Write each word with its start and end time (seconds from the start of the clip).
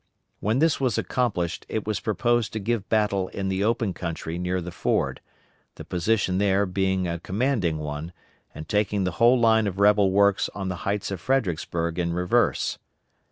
When 0.39 0.57
this 0.57 0.81
was 0.81 0.97
accomplished 0.97 1.63
it 1.69 1.85
was 1.85 1.99
proposed 1.99 2.53
to 2.53 2.59
give 2.59 2.89
battle 2.89 3.27
in 3.27 3.49
the 3.49 3.63
open 3.63 3.93
country 3.93 4.39
near 4.39 4.59
the 4.59 4.71
ford, 4.71 5.21
the 5.75 5.85
position 5.85 6.39
there 6.39 6.65
being 6.65 7.07
a 7.07 7.19
commanding 7.19 7.77
one 7.77 8.11
and 8.51 8.67
taking 8.67 9.03
the 9.03 9.11
whole 9.21 9.39
line 9.39 9.67
of 9.67 9.79
rebel 9.79 10.09
works 10.09 10.49
on 10.55 10.69
the 10.69 10.77
heights 10.89 11.11
of 11.11 11.21
Fredericksburg 11.21 11.99
in 11.99 12.13
reverse. 12.13 12.79